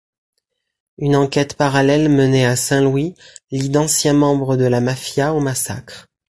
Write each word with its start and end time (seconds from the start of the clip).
Une 0.97 1.15
enquête 1.15 1.53
parallèle 1.53 2.09
menée 2.09 2.43
à 2.43 2.55
Saint-Louis 2.55 3.13
lie 3.51 3.69
d'anciens 3.69 4.13
membres 4.13 4.57
de 4.57 4.65
la 4.65 4.81
mafia 4.81 5.31
au 5.35 5.39
massacre. 5.41 6.07